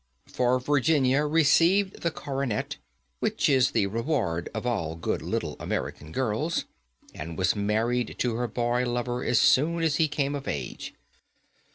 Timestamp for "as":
9.23-9.39, 9.83-9.97